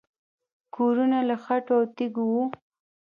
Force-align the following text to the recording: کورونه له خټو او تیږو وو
کورونه 0.75 1.19
له 1.29 1.35
خټو 1.43 1.73
او 1.77 1.83
تیږو 1.95 2.23
وو 2.31 2.45